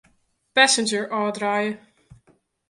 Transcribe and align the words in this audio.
Passenger 0.55 1.03
ôfdraaie. 1.19 1.69